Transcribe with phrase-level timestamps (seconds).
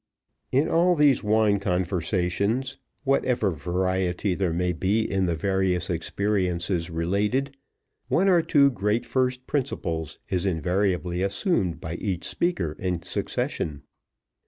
[0.51, 7.55] In all these wine conversations, whatever variety there may be in the various experiences related,
[8.07, 13.83] one of two great first principles is invariably assumed by each speaker in succession.